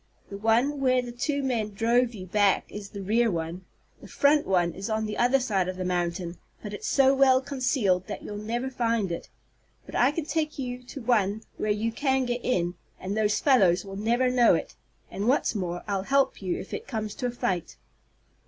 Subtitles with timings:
[0.31, 3.65] The one where the two men drove you back is the rear one.
[4.01, 7.39] The front one is on the other side of the mountain, but it's so well
[7.39, 9.29] concealed that you'd never find it.
[9.85, 13.85] But I can take you to one where you can get in, and those fellows
[13.85, 14.73] will never know it.
[15.11, 17.77] And, what's more, I'll help you if it comes to a fight!"